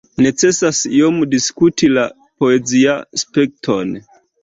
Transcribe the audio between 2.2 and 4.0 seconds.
poeziaspekton.